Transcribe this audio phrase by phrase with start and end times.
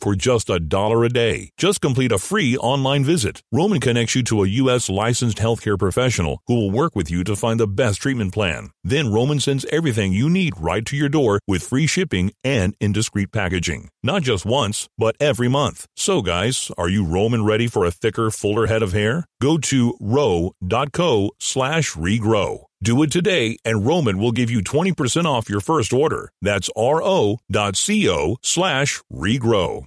[0.00, 1.50] for just a dollar a day.
[1.56, 3.42] Just complete a free online visit.
[3.50, 4.88] Roman connects you to a U.S.
[4.88, 8.70] licensed healthcare professional who will work with you to find the best treatment plan.
[8.82, 12.92] Then Roman sends everything you need right to your door with free shipping and in
[12.92, 13.88] discreet packaging.
[14.02, 15.86] Not just once, but every month.
[15.96, 19.26] So guys, are you Roman ready for a thicker, fuller head of hair?
[19.40, 22.64] Go to ro.co slash regrow.
[22.82, 26.30] Do it today, and Roman will give you 20% off your first order.
[26.40, 29.86] That's ro.co slash regrow.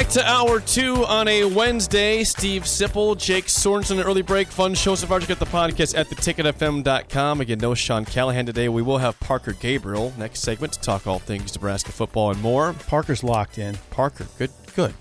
[0.00, 2.24] Back to hour two on a Wednesday.
[2.24, 4.48] Steve Sipple, Jake Sorensen, early break.
[4.48, 5.20] Fun show so far.
[5.20, 7.42] Check out the podcast at theticketfm.com.
[7.42, 8.70] Again, no Sean Callahan today.
[8.70, 12.72] We will have Parker Gabriel next segment to talk all things Nebraska football and more.
[12.86, 13.76] Parker's locked in.
[13.90, 14.94] Parker, good, good.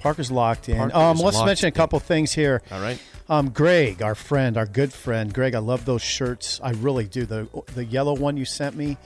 [0.00, 0.76] Parker's locked in.
[0.76, 1.74] Parker um, let's locked mention a in.
[1.74, 2.62] couple things here.
[2.72, 3.00] All right.
[3.28, 6.60] Um, Greg, our friend, our good friend, Greg, I love those shirts.
[6.64, 7.26] I really do.
[7.26, 7.46] The
[7.76, 8.96] the yellow one you sent me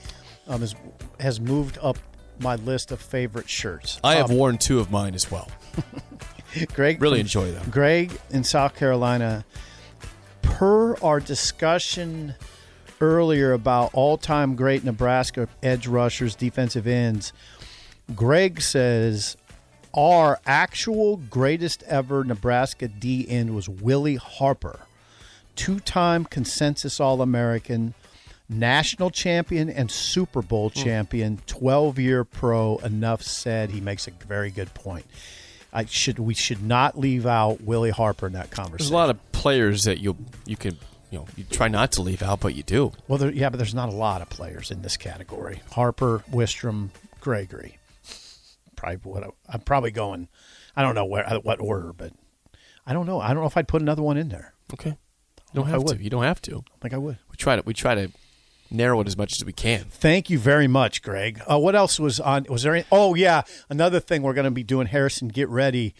[0.47, 0.73] um, is,
[1.19, 1.99] has moved up
[2.41, 3.99] my list of favorite shirts.
[4.03, 5.49] I have Um, worn two of mine as well.
[6.73, 7.69] Greg Really enjoy them.
[7.69, 9.45] Greg in South Carolina,
[10.41, 12.33] per our discussion
[12.99, 17.31] earlier about all-time great Nebraska edge rushers, defensive ends,
[18.15, 19.37] Greg says
[19.93, 24.79] our actual greatest ever Nebraska D end was Willie Harper,
[25.55, 27.93] two-time consensus All-American.
[28.49, 30.81] National champion and Super Bowl hmm.
[30.81, 32.77] champion, 12 year pro.
[32.77, 33.71] Enough said.
[33.71, 35.05] He makes a very good point.
[35.73, 38.77] I should we should not leave out Willie Harper in that conversation.
[38.77, 40.15] There's a lot of players that you
[40.45, 40.77] you can
[41.11, 42.93] you know you try not to leave out, but you do.
[43.07, 45.61] well, there, yeah, but there's not a lot of players in this category.
[45.71, 47.77] Harper, Wistrom, Gregory.
[48.75, 50.29] Probably what I, I'm probably going.
[50.75, 52.13] I don't know where uh, what order, but
[52.85, 53.19] I don't know.
[53.19, 54.53] I don't know if I'd put another one in there.
[54.73, 54.91] Okay.
[54.91, 55.85] You don't I have to.
[55.85, 56.01] would.
[56.01, 56.57] You don't have to.
[56.57, 57.17] I think I would.
[57.29, 58.11] We try to we try to
[58.69, 59.85] narrow it as much as we can.
[59.89, 61.41] Thank you very much, Greg.
[61.49, 62.45] Uh, what else was on?
[62.49, 62.75] Was there?
[62.75, 64.87] Any, oh yeah, another thing we're going to be doing.
[64.87, 65.93] Harrison, get ready.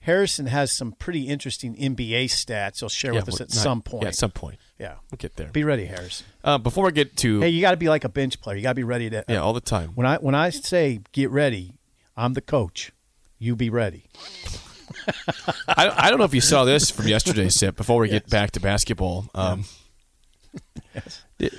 [0.00, 2.80] Harrison has some pretty interesting NBA stats.
[2.80, 4.02] He'll share with us at not- some point.
[4.02, 4.58] Yeah, at some point.
[4.78, 4.96] Yeah.
[5.10, 5.46] We'll get there.
[5.48, 6.26] Be ready, Harrison.
[6.42, 8.56] Uh, before we get to Hey, you got to be like a bench player.
[8.56, 9.24] You got to be ready to.
[9.28, 9.92] yeah, all the time.
[9.94, 11.72] When I when I say get ready,
[12.18, 12.92] I'm the coach.
[13.38, 14.04] You be ready.
[15.68, 17.74] I, I don't know if you saw this from yesterday's sip.
[17.76, 19.64] Before we get back to basketball, um,
[21.40, 21.50] y-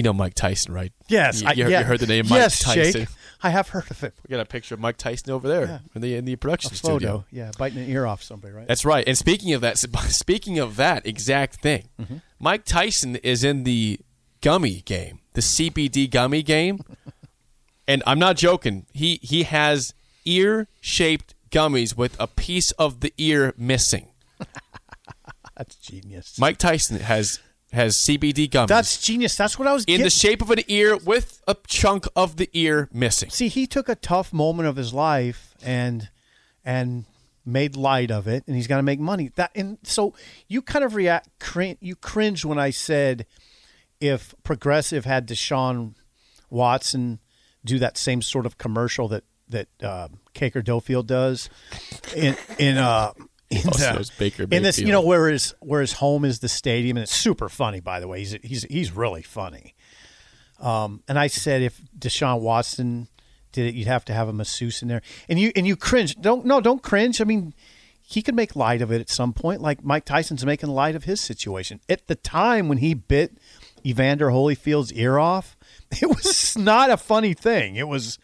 [0.00, 0.92] you know Mike Tyson, right?
[1.08, 1.80] Yes, you, I, you, yeah.
[1.80, 3.00] you heard the name Mike yes, Tyson.
[3.02, 3.08] Jake.
[3.42, 4.14] I have heard of it.
[4.26, 5.78] We got a picture of Mike Tyson over there Yeah.
[5.94, 6.96] in the in the A production photo.
[6.96, 7.24] studio.
[7.30, 8.66] Yeah, biting an ear off somebody, right?
[8.66, 9.04] That's right.
[9.06, 9.76] And speaking of that,
[10.08, 12.16] speaking of that exact thing, Mm-hmm.
[12.38, 14.00] Mike Tyson is in the
[14.40, 16.80] gummy game, the CBD gummy game,
[17.86, 18.86] and I'm not joking.
[18.94, 19.92] He he has
[20.24, 24.08] ear shaped gummies with a piece of the ear missing.
[25.56, 26.38] That's genius.
[26.38, 27.38] Mike Tyson has
[27.72, 29.36] has CBD gummies That's genius.
[29.36, 30.04] That's what I was in getting.
[30.04, 33.30] the shape of an ear with a chunk of the ear missing.
[33.30, 36.08] See, he took a tough moment of his life and
[36.64, 37.04] and
[37.44, 39.30] made light of it, and he's got to make money.
[39.36, 40.14] That and so
[40.48, 41.28] you kind of react.
[41.38, 43.26] Cring, you cringe when I said
[44.00, 45.94] if Progressive had Deshaun
[46.48, 47.20] Watson
[47.64, 51.48] do that same sort of commercial that that uh, Caker Dofield does
[52.16, 53.12] in in uh.
[53.56, 56.96] In, the- Baker in this, you know, where his where his home is the stadium,
[56.96, 57.80] and it's super funny.
[57.80, 59.74] By the way, he's he's he's really funny.
[60.60, 63.08] Um, and I said if Deshaun Watson
[63.50, 65.02] did it, you'd have to have a masseuse in there.
[65.28, 66.14] And you and you cringe.
[66.20, 67.20] Don't no, don't cringe.
[67.20, 67.54] I mean,
[68.00, 71.04] he could make light of it at some point, like Mike Tyson's making light of
[71.04, 71.80] his situation.
[71.88, 73.38] At the time when he bit
[73.84, 75.56] Evander Holyfield's ear off,
[75.90, 77.76] it was not a funny thing.
[77.76, 78.18] It was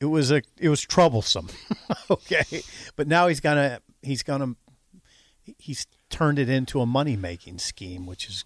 [0.00, 1.48] it was a it was troublesome.
[2.10, 2.62] okay.
[2.96, 4.54] But now he's gonna he's gonna
[5.58, 8.44] he's turned it into a money making scheme, which is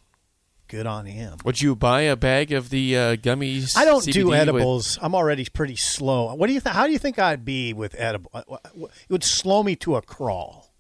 [0.69, 1.37] good on him.
[1.45, 3.77] Would you buy a bag of the uh, gummies?
[3.77, 4.99] I don't CBD do with- edibles.
[5.03, 6.33] I'm already pretty slow.
[6.35, 6.75] What do you think?
[6.75, 8.31] How do you think I'd be with edible?
[8.35, 8.43] uh,
[8.75, 10.73] It would slow me to a crawl.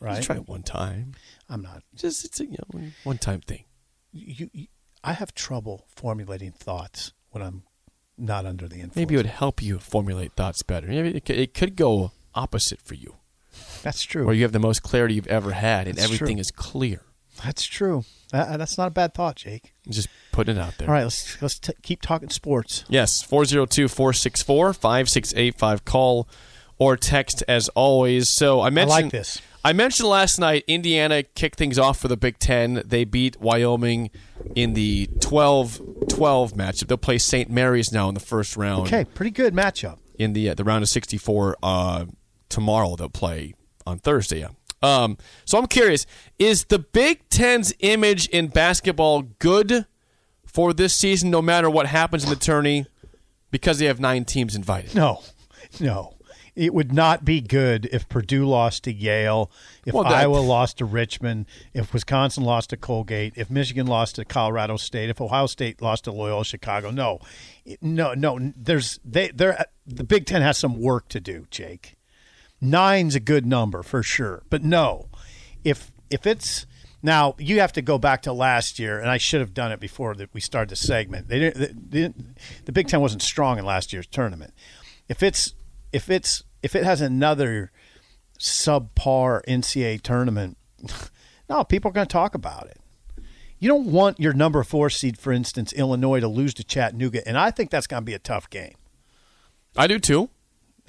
[0.00, 0.16] Right?
[0.16, 1.12] Just try it one time.
[1.48, 1.82] I'm not.
[1.94, 3.64] Just it's a you know, one time thing.
[4.12, 4.66] You, you,
[5.02, 7.62] I have trouble formulating thoughts when I'm
[8.18, 8.96] not under the influence.
[8.96, 10.86] Maybe it would help you formulate thoughts better.
[10.86, 13.16] Maybe it could, it could go opposite for you,
[13.86, 14.26] That's true.
[14.26, 16.40] where you have the most clarity you've ever had, and That's everything true.
[16.40, 17.02] is clear.
[17.44, 18.04] That's true.
[18.32, 19.72] That, that's not a bad thought, Jake.
[19.88, 20.88] Just putting it out there.
[20.88, 22.84] All right, let's let's t- keep talking sports.
[22.88, 25.84] Yes, 402 464 5685.
[25.84, 26.28] Call
[26.78, 28.28] or text as always.
[28.30, 29.40] So I mentioned like this.
[29.64, 32.82] I mentioned last night Indiana kicked things off for the Big Ten.
[32.84, 34.10] They beat Wyoming
[34.54, 36.88] in the 12 12 matchup.
[36.88, 37.50] They'll play St.
[37.50, 38.86] Mary's now in the first round.
[38.88, 39.98] Okay, pretty good matchup.
[40.18, 42.06] in the uh, the round of 64 uh,
[42.48, 42.96] tomorrow.
[42.96, 43.54] They'll play
[43.86, 44.40] on Thursday.
[44.40, 44.48] Yeah.
[44.82, 46.06] Um, so I'm curious:
[46.38, 49.86] is the Big Ten's image in basketball good
[50.44, 52.86] for this season, no matter what happens in the tourney,
[53.50, 54.94] because they have nine teams invited?
[54.94, 55.22] No,
[55.80, 56.12] no.
[56.54, 59.50] It would not be good if Purdue lost to Yale,
[59.84, 61.44] if Well, that- Iowa lost to Richmond,
[61.74, 66.04] if Wisconsin lost to Colgate, if Michigan lost to Colorado State, if Ohio State lost
[66.04, 66.90] to Loyola Chicago.
[66.90, 67.20] No,
[67.82, 68.52] no, no.
[68.56, 69.28] There's they.
[69.28, 69.66] There.
[69.86, 71.96] The Big Ten has some work to do, Jake.
[72.60, 75.08] Nine's a good number for sure, but no,
[75.64, 76.66] if if it's
[77.02, 79.80] now you have to go back to last year, and I should have done it
[79.80, 81.28] before that we started the segment.
[81.28, 82.38] They didn't, they didn't.
[82.64, 84.54] The Big Ten wasn't strong in last year's tournament.
[85.08, 85.54] If it's
[85.92, 87.70] if it's if it has another
[88.38, 90.56] subpar NCAA tournament,
[91.48, 92.80] no, people are going to talk about it.
[93.58, 97.38] You don't want your number four seed, for instance, Illinois, to lose to Chattanooga, and
[97.38, 98.74] I think that's going to be a tough game.
[99.76, 100.30] I do too.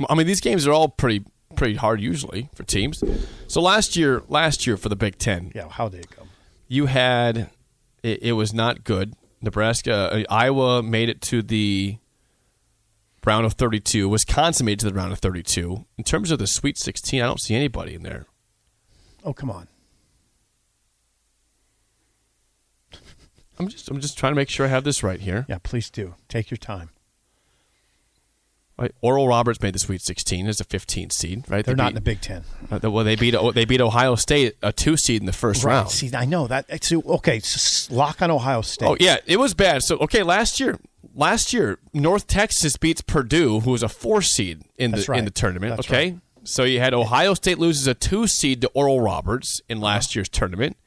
[0.09, 1.23] I mean, these games are all pretty
[1.57, 3.03] pretty hard usually for teams.
[3.47, 6.23] So last year, last year for the Big Ten, Yeah, how did it go?
[6.69, 7.49] you had
[8.03, 9.13] it, it was not good.
[9.41, 11.97] Nebraska, uh, Iowa made it to the
[13.25, 14.07] round of 32.
[14.07, 15.85] Wisconsin made it to the round of 32.
[15.97, 18.25] In terms of the Sweet 16, I don't see anybody in there.
[19.23, 19.67] Oh, come on.
[23.59, 25.45] I'm just I'm just trying to make sure I have this right here.
[25.49, 26.13] Yeah, please do.
[26.29, 26.91] Take your time.
[28.79, 28.91] Right.
[29.01, 31.65] Oral Roberts made the Sweet 16 as a 15 seed, right?
[31.65, 32.43] They're They not beat- in the Big Ten.
[32.71, 35.73] uh, Well, they beat they beat Ohio State, a two seed in the first Right.
[35.73, 35.89] round.
[35.89, 36.65] See, I know that.
[36.69, 37.41] It's, okay,
[37.89, 38.85] lock on Ohio State.
[38.87, 39.81] Oh yeah, it was bad.
[39.81, 40.77] So okay, last year,
[41.15, 45.25] last year North Texas beats Purdue, who was a four seed in the That's in
[45.25, 45.75] the tournament.
[45.75, 46.19] That's okay, right.
[46.43, 50.29] so you had Ohio State loses a two seed to Oral Roberts in last year's
[50.29, 50.77] tournament.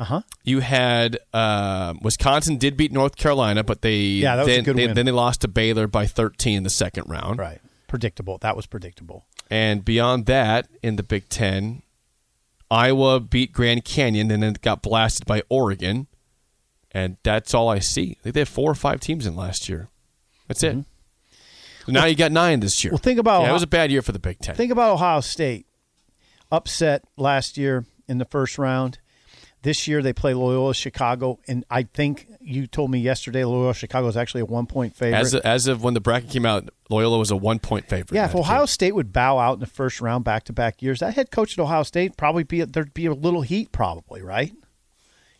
[0.00, 0.22] Uh huh.
[0.44, 4.64] You had uh, Wisconsin did beat North Carolina, but they Yeah, that was a then,
[4.64, 4.94] good they- win.
[4.94, 7.38] then they lost to Baylor by 13 in the second round.
[7.38, 7.60] Right.
[7.86, 8.38] Predictable.
[8.38, 9.26] That was predictable.
[9.50, 11.82] And beyond that, in the Big Ten,
[12.70, 16.06] Iowa beat Grand Canyon and then got blasted by Oregon.
[16.92, 18.16] And that's all I see.
[18.20, 19.88] I think they had four or five teams in last year.
[20.48, 20.78] That's it.
[21.84, 22.90] So now you got nine this year.
[22.90, 22.94] Mm-hmm.
[22.94, 24.54] Well, think about yeah, it was a bad year for the Big Ten.
[24.54, 25.66] Think about Ohio State.
[26.50, 28.98] Upset last year in the first round.
[29.62, 34.08] This year they play Loyola Chicago, and I think you told me yesterday Loyola Chicago
[34.08, 35.18] is actually a one point favorite.
[35.18, 38.16] as, of, as of when the bracket came out, Loyola was a one point favorite.
[38.16, 38.64] yeah, if Ohio.
[38.64, 41.58] State would bow out in the first round back to back years, that head coach
[41.58, 44.52] at Ohio State probably be there'd be a little heat, probably right.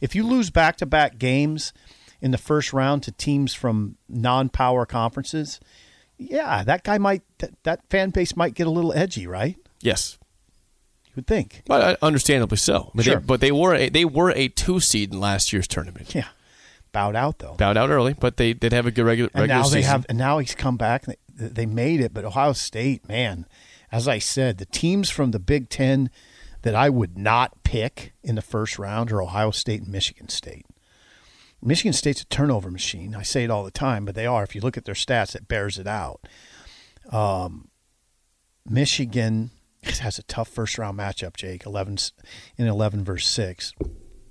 [0.00, 1.72] If you lose back to back games
[2.20, 5.60] in the first round to teams from non power conferences,
[6.18, 9.56] yeah, that guy might that, that fan base might get a little edgy, right?
[9.80, 10.18] Yes.
[11.10, 11.62] You would think.
[11.66, 12.90] But uh, understandably so.
[12.94, 13.16] Mean, Sure.
[13.16, 16.14] they, but they were a, they were a two seed in last year's tournament.
[16.14, 16.28] Yeah,
[16.92, 17.54] bowed out though.
[17.54, 19.90] Bowed out early, but they did have a good regular, and regular now they season.
[19.90, 23.46] have and now he's come back they, they made it but ohio state man
[23.90, 26.10] as i said the teams from the big ten
[26.62, 30.66] that i would not pick in the first round are ohio state and michigan state
[31.62, 34.54] michigan state's a turnover machine i say it all the time but they are if
[34.54, 36.20] you look at their stats it bears it out
[37.10, 37.68] um,
[38.66, 39.50] michigan
[39.82, 41.96] has a tough first round matchup jake 11
[42.56, 43.72] in 11 versus 6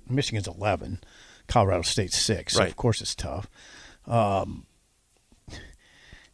[0.08, 1.00] michigan's 11
[1.48, 2.68] colorado state's 6 so Right.
[2.68, 3.48] of course it's tough
[4.06, 4.66] um,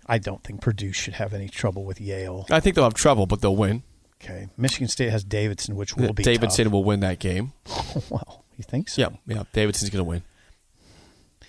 [0.06, 2.46] I don't think Purdue should have any trouble with Yale.
[2.48, 3.82] I think they'll have trouble, but they'll win.
[4.22, 6.72] Okay, Michigan State has Davidson, which will be Davidson tough.
[6.72, 7.52] will win that game.
[8.08, 9.00] Well, you think so?
[9.02, 9.42] Yeah, yeah.
[9.52, 10.22] Davidson's going to win.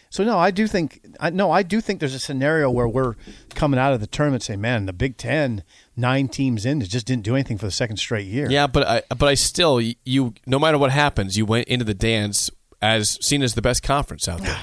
[0.09, 3.15] So no, I do think I no, I do think there's a scenario where we're
[3.55, 5.63] coming out of the tournament saying, "Man, the Big Ten,
[5.95, 8.87] nine teams in, it just didn't do anything for the second straight year." Yeah, but
[8.87, 12.49] I but I still you no matter what happens, you went into the dance
[12.81, 14.59] as seen as the best conference out there.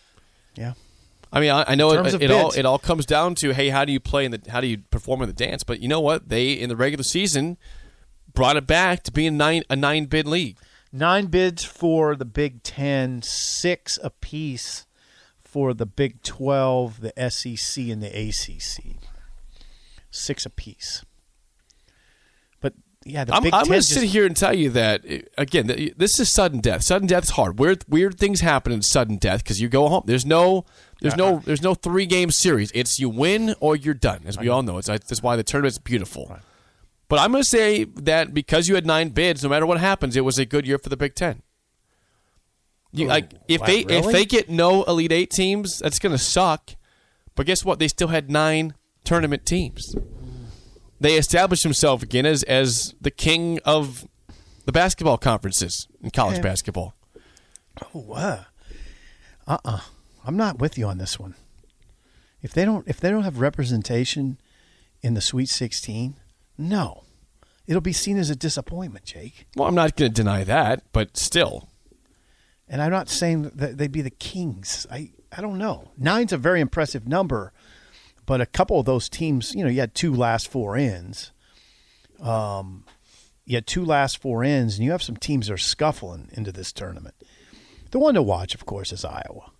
[0.54, 0.72] yeah.
[1.32, 3.84] I mean, I, I know it, it all it all comes down to hey, how
[3.84, 5.62] do you play in the how do you perform in the dance?
[5.62, 6.28] But you know what?
[6.28, 7.58] They in the regular season
[8.32, 10.56] brought it back to being nine a nine bid league.
[10.90, 14.86] Nine bids for the Big Ten, six apiece
[15.48, 18.96] for the Big Twelve, the SEC, and the ACC.
[20.10, 21.04] Six apiece.
[22.60, 22.74] But
[23.04, 25.66] yeah, the I'm, Big I'm going to sit here and tell you that uh, again.
[25.96, 26.82] This is sudden death.
[26.82, 27.58] Sudden death's hard.
[27.58, 30.02] Weird, weird things happen in sudden death because you go home.
[30.04, 30.66] There's no,
[31.00, 32.70] there's no, there's no three game series.
[32.74, 34.76] It's you win or you're done, as we all know.
[34.76, 36.38] It's that's why the tournament's beautiful.
[37.08, 40.14] But I'm going to say that because you had nine bids, no matter what happens,
[40.14, 41.42] it was a good year for the Big Ten.
[42.92, 46.18] You, like if wow, they if they get no Elite Eight teams, that's going to
[46.18, 46.74] suck.
[47.34, 47.78] But guess what?
[47.78, 49.94] They still had nine tournament teams.
[51.00, 54.08] They established themselves again as as the king of
[54.64, 56.94] the basketball conferences in college basketball.
[57.94, 58.44] Oh, uh,
[59.46, 59.80] uh-uh.
[60.24, 61.34] I'm not with you on this one.
[62.42, 64.38] If they don't, if they don't have representation
[65.00, 66.16] in the Sweet 16,
[66.56, 67.04] no,
[67.66, 69.46] it'll be seen as a disappointment, Jake.
[69.56, 71.68] Well, I'm not going to deny that, but still,
[72.68, 74.86] And I'm not saying that they'd be the Kings.
[74.90, 75.90] I, I don't know.
[75.96, 77.52] Nine's a very impressive number,
[78.26, 81.32] but a couple of those teams, you know, you had two last four ins.
[82.20, 82.84] Um,
[83.46, 86.52] you had two last four ins, and you have some teams that are scuffling into
[86.52, 87.14] this tournament.
[87.90, 89.50] The one to watch, of course, is Iowa.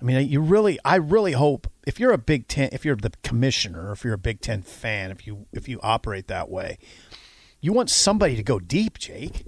[0.00, 3.12] I mean, you really, I really hope if you're a Big Ten, if you're the
[3.22, 6.78] commissioner, if you're a Big Ten fan, if you if you operate that way,
[7.60, 9.46] you want somebody to go deep, Jake.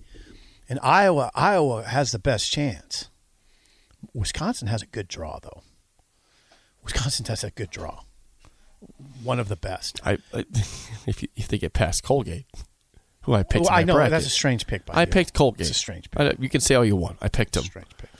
[0.69, 3.09] And Iowa, Iowa has the best chance.
[4.15, 5.63] Wisconsin has a good draw, though.
[6.83, 8.01] Wisconsin has a good draw.
[9.23, 10.01] One of the best.
[10.05, 10.45] I, I
[11.07, 12.47] if you, if they get past Colgate,
[13.23, 14.85] who I picked, Well, I know bracket, that's a strange pick.
[14.85, 15.07] By I you.
[15.07, 15.63] picked Colgate.
[15.63, 16.21] It's a strange pick.
[16.21, 17.19] I- you can say all you want.
[17.23, 17.63] I picked him.
[17.65, 18.11] strange pick.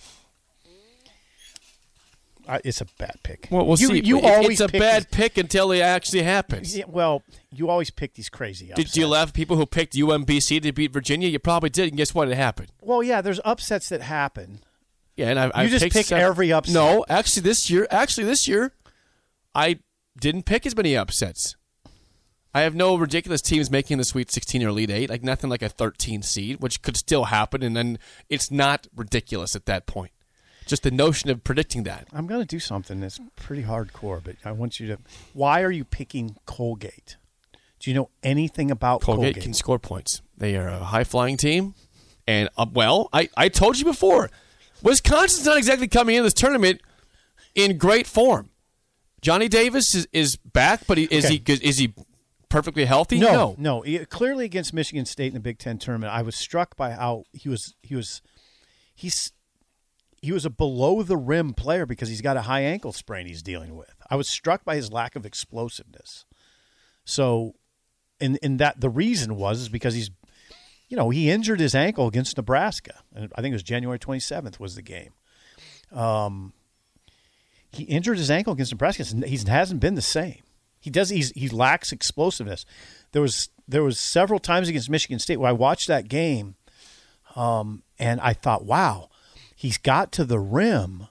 [2.49, 3.49] I, it's a bad pick.
[3.51, 4.01] Well, we'll you, see.
[4.01, 6.77] You always it's a pick bad these- pick until it actually happens.
[6.77, 8.67] Yeah, well, you always pick these crazy.
[8.67, 9.07] Did you upsets.
[9.07, 11.29] laugh at people who picked UMBC to beat Virginia?
[11.29, 12.29] You probably did, and guess what?
[12.29, 12.69] It happened.
[12.83, 13.21] Well, yeah.
[13.23, 14.61] There's upsets that happen.
[15.17, 16.75] Yeah, and I, I You just pick seven- every upset.
[16.75, 18.73] No, actually, this year, actually this year,
[19.55, 19.79] I
[20.19, 21.57] didn't pick as many upsets.
[22.57, 25.63] I have no ridiculous teams making the Sweet 16 or Elite Eight, like nothing like
[25.63, 27.99] a 13 seed, which could still happen, and then
[28.29, 30.13] it's not ridiculous at that point.
[30.67, 32.09] Just the notion of predicting that.
[32.13, 34.99] I'm going to do something that's pretty hardcore, but I want you to.
[35.33, 37.17] Why are you picking Colgate?
[37.81, 39.43] Do you know anything about Colgate, Colgate?
[39.43, 40.23] can score points.
[40.37, 41.75] They are a high flying team,
[42.27, 44.31] and uh, well, I, I told you before,
[44.83, 46.81] Wisconsin's not exactly coming into this tournament
[47.55, 48.49] in great form.
[49.21, 51.43] Johnny Davis is, is back, but he, is Okay.
[51.47, 51.95] he is he
[52.49, 53.19] perfectly healthy?
[53.19, 53.81] No, no.
[53.83, 57.25] He- Clearly against Michigan State in the Big Ten tournament, I was struck by how
[57.33, 57.75] he was.
[57.83, 58.23] He was.
[58.95, 59.33] He's.
[60.25, 63.43] He was a below the rim player because he's got a high ankle sprain he's
[63.43, 63.95] dealing with.
[64.09, 66.25] I was struck by his lack of explosiveness.
[67.05, 67.57] So,
[68.19, 70.11] in in that the reason was is because he's,
[70.89, 74.21] you know, he injured his ankle against Nebraska, and I think it was January twenty
[74.21, 75.13] seventh was the game.
[75.93, 76.55] Um,
[77.71, 79.05] he injured his ankle against Nebraska.
[79.05, 80.43] He hasn't been the same.
[80.81, 81.11] He does.
[81.11, 82.65] He's, he lacks explosiveness.
[83.13, 86.55] There was there was several times against Michigan State where I watched that game,
[87.37, 89.11] um, and I thought, wow,
[89.65, 91.07] he's got to the rim,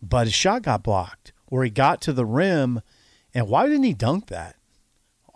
[0.00, 1.32] but his shot got blocked.
[1.48, 2.80] Or he got to the rim,
[3.34, 4.54] and why didn't he dunk that?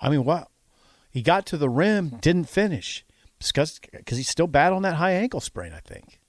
[0.00, 0.48] I mean, what?
[1.10, 3.04] He got to the rim, didn't finish
[3.38, 5.72] because he's still battling that high ankle sprain.
[5.72, 6.20] I think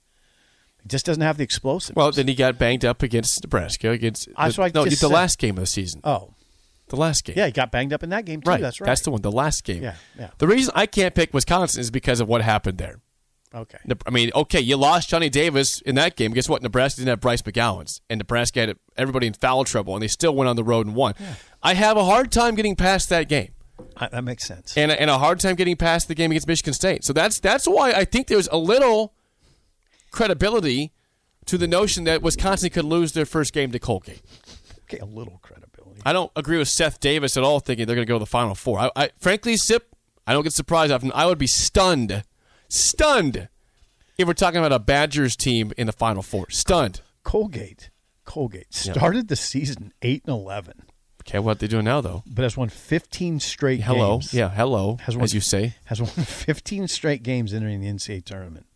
[0.82, 1.96] he just doesn't have the explosiveness.
[1.96, 4.96] Well, then he got banged up against Nebraska against That's the, what I no the
[4.96, 5.10] said.
[5.10, 6.00] last game of the season.
[6.04, 6.34] oh
[6.88, 7.34] the last game.
[7.36, 8.50] yeah, he got banged up in that game too.
[8.50, 8.60] right.
[8.60, 8.86] That's right.
[8.86, 9.22] That's the one.
[9.22, 9.82] The last game.
[9.82, 10.30] Yeah, yeah.
[10.38, 13.00] The reason I can't pick Wisconsin is because of what happened there.
[13.54, 13.78] Okay.
[14.06, 16.32] I mean, okay, you lost Johnny Davis in that game.
[16.32, 16.62] Guess what?
[16.62, 20.34] Nebraska didn't have Bryce McGowens, and Nebraska had everybody in foul trouble, and they still
[20.34, 21.14] went on the road and won.
[21.62, 23.52] I have a hard time getting past that game,
[23.96, 24.76] I, that makes sense.
[24.76, 27.04] and, and a hard time getting past the game against Michigan State.
[27.04, 29.12] So that's that's why I think there's a little
[30.10, 30.92] credibility
[31.46, 34.22] to the notion that Wisconsin could lose their first game to Colgate.
[34.84, 36.00] okay, a little credibility.
[36.04, 38.26] I don't agree with Seth Davis at all, thinking they're going to go to the
[38.26, 38.78] Final Four.
[38.80, 39.94] I, I frankly, Sip,
[40.26, 41.12] I don't get surprised often.
[41.14, 42.22] I would be stunned,
[42.72, 43.48] stunned,
[44.18, 46.50] if we're talking about a Badgers team in the Final Four.
[46.50, 47.00] Stunned.
[47.24, 47.90] Colgate,
[48.24, 50.82] Colgate started the season eight and eleven,
[51.22, 52.24] Okay, what they doing now though?
[52.26, 54.34] but has won fifteen straight Hello, games.
[54.34, 55.74] yeah, hello, Has won- as you say.
[55.84, 58.66] has won fifteen straight games entering the NCAA tournament.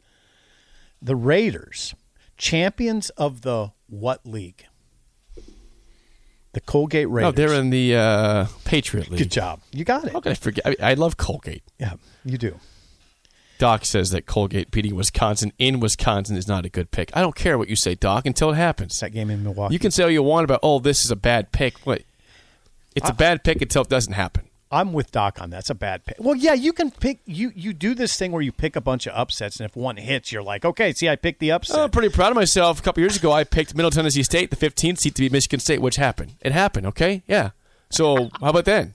[1.02, 1.94] The Raiders,
[2.36, 4.64] champions of the what league?
[6.52, 7.28] The Colgate Raiders.
[7.28, 9.18] No, they're in the uh, Patriot League.
[9.18, 9.60] Good job.
[9.72, 10.12] You got it.
[10.12, 10.64] How could I forget?
[10.64, 11.62] I, mean, I love Colgate.
[11.78, 12.58] Yeah, you do.
[13.58, 17.10] Doc says that Colgate beating Wisconsin in Wisconsin is not a good pick.
[17.16, 18.98] I don't care what you say, Doc, until it happens.
[19.00, 19.72] That game in Milwaukee.
[19.72, 21.86] You can say all you want about, oh, this is a bad pick.
[21.86, 22.06] Wait,
[22.94, 24.44] it's a bad pick until it doesn't happen.
[24.70, 25.58] I'm with Doc on that.
[25.58, 26.16] That's a bad pick.
[26.18, 27.20] Well, yeah, you can pick.
[27.25, 29.96] You you do this thing where you pick a bunch of upsets, and if one
[29.96, 31.78] hits, you're like, okay, see, I picked the upset.
[31.78, 32.80] I'm pretty proud of myself.
[32.80, 35.60] A couple years ago, I picked Middle Tennessee State, the 15th seat, to beat Michigan
[35.60, 36.34] State, which happened.
[36.40, 36.86] It happened.
[36.86, 37.50] Okay, yeah.
[37.90, 38.94] So how about then?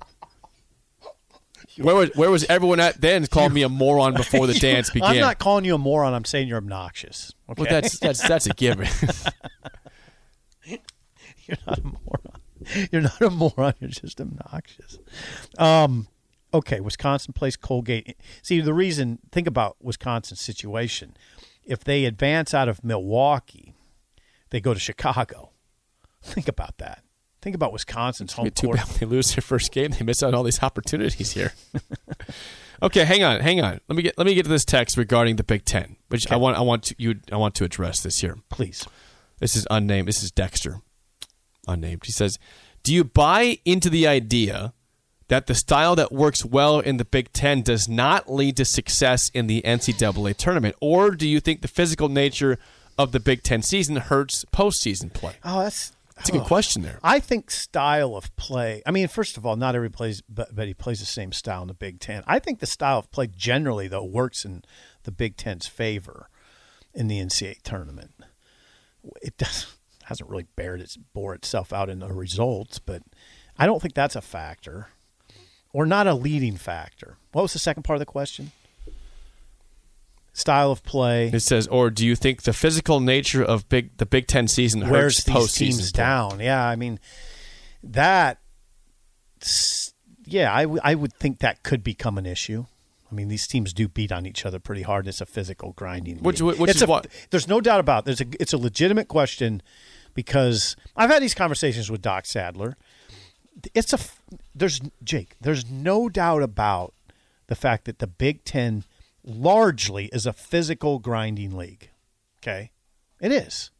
[1.77, 3.25] Where was where was everyone at then?
[3.27, 5.09] Calling me a moron before the dance began.
[5.09, 6.13] I'm not calling you a moron.
[6.13, 7.33] I'm saying you're obnoxious.
[7.49, 7.61] Okay?
[7.61, 8.87] Well, that's that's that's a given.
[10.65, 12.41] you're not a moron.
[12.91, 13.73] You're not a moron.
[13.79, 14.99] You're just obnoxious.
[15.57, 16.07] Um,
[16.53, 18.17] okay, Wisconsin plays Colgate.
[18.41, 21.15] See, the reason, think about Wisconsin's situation.
[21.63, 23.73] If they advance out of Milwaukee,
[24.49, 25.51] they go to Chicago.
[26.21, 27.03] Think about that.
[27.41, 28.77] Think about Wisconsin's home too court.
[28.77, 29.91] bad they lose their first game.
[29.91, 31.53] They miss out on all these opportunities here.
[32.83, 33.81] okay, hang on, hang on.
[33.87, 36.35] Let me get let me get to this text regarding the Big Ten, which I
[36.35, 38.37] want I want to, you I want to address this here.
[38.49, 38.85] Please.
[39.39, 40.07] This is unnamed.
[40.07, 40.81] This is Dexter,
[41.67, 42.05] unnamed.
[42.05, 42.37] He says,
[42.83, 44.73] "Do you buy into the idea
[45.29, 49.29] that the style that works well in the Big Ten does not lead to success
[49.29, 52.59] in the NCAA tournament, or do you think the physical nature
[52.99, 56.45] of the Big Ten season hurts postseason play?" Oh, that's That's a good oh.
[56.45, 56.99] question there.
[57.01, 58.83] I think style of play.
[58.85, 61.63] I mean, first of all, not every plays, but, but he plays the same style
[61.63, 62.23] in the Big Ten.
[62.27, 64.63] I think the style of play generally, though, works in
[65.01, 66.29] the Big Ten's favor
[66.93, 68.13] in the NCAA tournament.
[69.23, 73.01] It does hasn't really bared its bore itself out in the results, but
[73.57, 74.89] I don't think that's a factor,
[75.73, 77.17] or not a leading factor.
[77.31, 78.51] What was the second part of the question?
[80.33, 81.27] Style of play.
[81.27, 84.89] It says, or do you think the physical nature of big the Big Ten season
[84.89, 86.03] wears hurts these postseason teams play?
[86.03, 86.39] down.
[86.39, 86.99] Yeah, I mean
[87.83, 88.39] that.
[90.25, 92.65] Yeah, I, w- I would think that could become an issue.
[93.11, 95.07] I mean, these teams do beat on each other pretty hard.
[95.07, 96.19] It's a physical grinding.
[96.19, 96.59] Which- league.
[96.59, 98.03] which it's is a, what- There's no doubt about.
[98.03, 98.05] It.
[98.05, 98.25] There's a.
[98.39, 99.61] It's a legitimate question
[100.13, 102.77] because I've had these conversations with Doc Sadler.
[103.73, 103.99] It's a
[104.55, 105.35] There's Jake.
[105.41, 106.93] There's no doubt about
[107.47, 108.85] the fact that the Big Ten
[109.23, 111.89] largely is a physical grinding league.
[112.41, 112.71] Okay,
[113.19, 113.71] it is.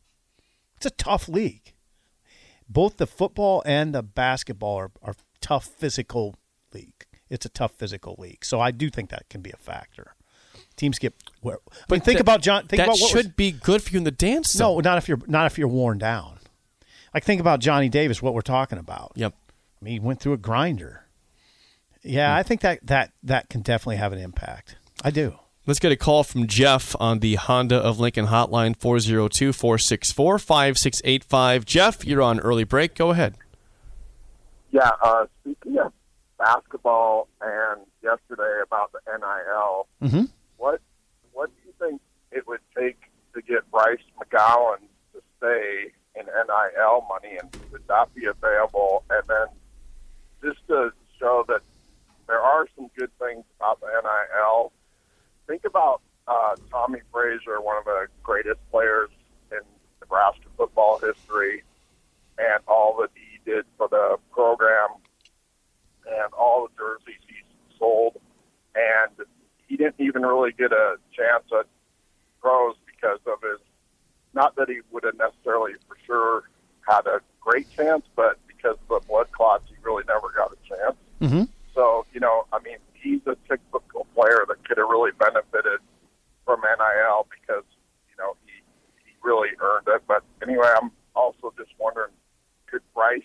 [0.77, 1.73] It's a tough league.
[2.67, 6.36] Both the football and the basketball are, are tough physical
[6.73, 7.06] league.
[7.30, 8.43] It's a tough physical league.
[8.45, 10.15] So I do think that can be a factor.
[10.77, 11.58] Teams get where
[11.89, 13.91] I mean think that- about John think that about what should was- be good for
[13.91, 14.58] you in the dance.
[14.58, 16.39] No, not if you're not if you're worn down.
[17.13, 19.12] Like think about Johnny Davis, what we're talking about.
[19.15, 19.34] Yep.
[19.82, 21.06] I mean, he went through a grinder.
[22.04, 22.38] Yeah, hmm.
[22.39, 24.77] I think that that that can definitely have an impact.
[25.01, 25.35] I do.
[25.67, 31.65] Let's get a call from Jeff on the Honda of Lincoln hotline 402 464 5685.
[31.65, 32.95] Jeff, you're on early break.
[32.95, 33.35] Go ahead.
[34.71, 35.93] Yeah, uh, speaking of
[36.39, 40.29] basketball and yesterday about the NIL, Mhm.
[40.57, 40.81] what
[41.33, 42.97] what do you think it would take
[43.33, 44.77] to get Bryce McGowan
[45.13, 49.03] to stay in NIL money, and would that be available?
[49.09, 49.47] And then
[50.43, 51.61] just to show that
[52.27, 54.71] there are some good things about the NIL,
[55.51, 59.09] think about uh, Tommie Frazier, one of the greatest players
[59.51, 59.59] in
[59.99, 61.63] Nebraska football history,
[62.37, 64.89] and all that he did for the program
[66.07, 67.35] and all the jerseys he
[67.77, 68.17] sold.
[68.75, 69.27] And
[69.67, 71.65] he didn't even really get a chance at
[72.41, 73.59] pros because of his,
[74.33, 76.43] not that he would have necessarily for sure
[76.87, 80.67] had a great chance, but because of the blood clots, he really never got a
[80.67, 80.95] chance.
[81.19, 81.49] Mhm.
[81.75, 85.79] So, you know, I mean, he's a typical player that could have really benefited
[86.45, 87.63] from NIL because,
[88.09, 88.51] you know, he,
[89.05, 90.01] he really earned it.
[90.07, 92.11] But anyway, I'm also just wondering,
[92.67, 93.21] could Bryce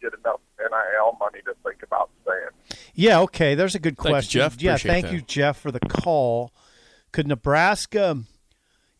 [0.00, 2.86] get enough NIL money to think about staying?
[3.06, 3.54] Yeah, okay.
[3.54, 4.38] There's a good Thank you, question.
[4.40, 4.60] Jeff.
[4.62, 5.12] Yeah, Appreciate thank that.
[5.14, 6.52] you, Jeff, for the call.
[7.12, 8.18] Could Nebraska?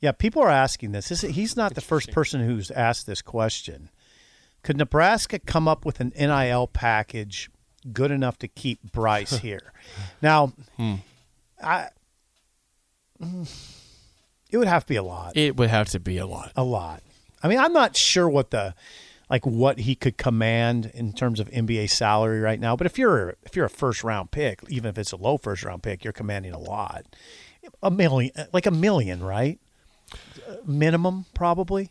[0.01, 1.09] Yeah, people are asking this.
[1.09, 3.90] this he's not the first person who's asked this question.
[4.62, 7.51] Could Nebraska come up with an NIL package
[7.92, 9.73] good enough to keep Bryce here?
[10.23, 10.95] Now, Hmm.
[11.62, 11.88] I.
[14.51, 16.53] It would have to be a lot It would have to be a lot.
[16.57, 17.03] a lot.
[17.42, 18.75] I mean, I'm not sure what the
[19.28, 22.76] like what he could command in terms of NBA salary right now.
[22.76, 25.64] But if you're if you're a first round pick, even if it's a low first
[25.64, 27.04] round pick, you're commanding a lot.
[27.82, 29.58] A million, like a million, right?
[30.64, 31.90] Minimum, probably.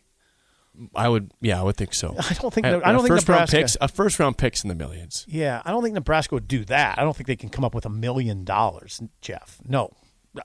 [0.93, 2.15] I would, yeah, I would think so.
[2.19, 2.65] I don't think.
[2.65, 3.57] I don't a think first round Nebraska.
[3.57, 3.77] picks.
[3.81, 5.25] A first round picks in the millions.
[5.27, 6.97] Yeah, I don't think Nebraska would do that.
[6.97, 9.59] I don't think they can come up with a million dollars, Jeff.
[9.67, 9.91] No,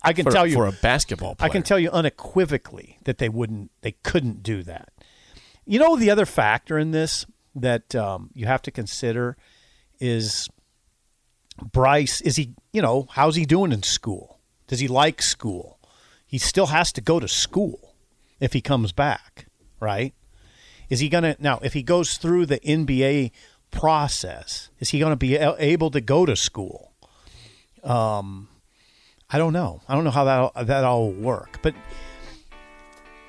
[0.03, 1.49] I can for, tell you for a basketball player.
[1.49, 4.93] I can tell you unequivocally that they wouldn't, they couldn't do that.
[5.71, 9.37] You know, the other factor in this that um, you have to consider
[10.01, 10.49] is
[11.63, 12.21] Bryce.
[12.23, 14.41] Is he, you know, how's he doing in school?
[14.67, 15.79] Does he like school?
[16.27, 17.95] He still has to go to school
[18.41, 19.47] if he comes back,
[19.79, 20.13] right?
[20.89, 23.31] Is he going to, now, if he goes through the NBA
[23.71, 26.95] process, is he going to be able to go to school?
[27.85, 28.49] Um,
[29.31, 29.83] I don't know.
[29.89, 31.61] I don't know how that that all work.
[31.63, 31.77] But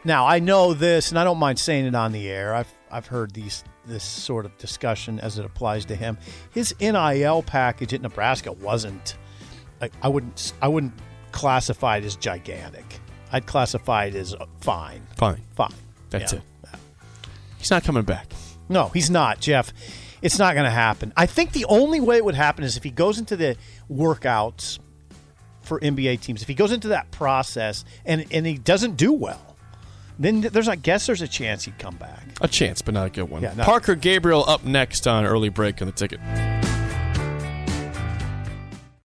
[0.04, 2.54] now I know this, and I don't mind saying it on the air.
[2.54, 6.18] I've I've heard these this sort of discussion as it applies to him.
[6.52, 9.18] His NIL package at Nebraska wasn't.
[9.82, 10.54] I, I wouldn't.
[10.62, 10.94] I wouldn't
[11.32, 13.00] classify it as gigantic.
[13.32, 15.02] I'd classify it as uh, fine.
[15.18, 15.42] Fine.
[15.56, 15.74] Fine.
[16.10, 16.40] That's Yeah.
[16.40, 16.80] it.
[17.58, 18.32] He's not coming back.
[18.70, 19.72] No, he's not, Jeff.
[20.22, 21.14] It's not going to happen.
[21.16, 23.56] I think the only way it would happen is if he goes into the
[23.90, 24.80] workouts
[25.62, 26.42] for NBA teams.
[26.42, 29.51] If he goes into that process and and he doesn't do well,
[30.24, 32.24] then there's I guess there's a chance he'd come back.
[32.42, 33.42] A chance, but not a good one.
[33.42, 36.20] Yeah, Parker Gabriel up next on early break on the ticket.